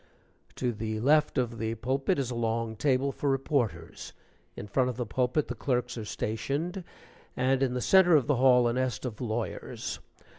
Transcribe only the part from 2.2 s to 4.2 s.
a long table for reporters;